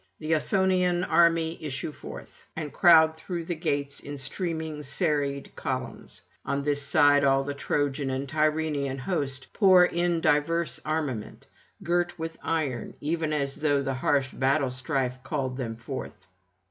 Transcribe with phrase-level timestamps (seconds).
[0.17, 6.23] The Ausonian army issue forth, and crowd through the gates in streaming serried columns.
[6.43, 11.45] On this side all the Trojan and Tyrrhenian host pour in diverse armament,
[11.83, 15.21] girt with iron even as though the harsh battle strife [125
[15.53, 16.25] 158]called them forth.